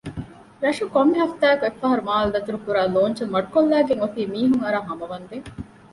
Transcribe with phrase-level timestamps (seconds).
[0.63, 5.45] ރަށުން ކޮންމެ ހަފްތާއަކު އެއްފަހަރު މާލެ ދަތުރު ކުރާ ލޯންޗު މަޑުކޮށްލައިގެންއޮތީ މީހުންއަރާ ހަމަވަންދެން